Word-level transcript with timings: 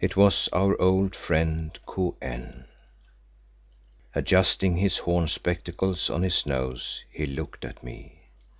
It 0.00 0.16
was 0.16 0.48
our 0.52 0.74
old 0.82 1.14
friend 1.14 1.78
Kou 1.86 2.16
en. 2.20 2.64
Adjusting 4.12 4.76
his 4.78 4.98
horn 4.98 5.28
spectacles 5.28 6.10
on 6.10 6.24
his 6.24 6.44
nose 6.46 7.04
he 7.12 7.26
looked 7.26 7.64
at 7.64 7.84
me. 7.84 8.22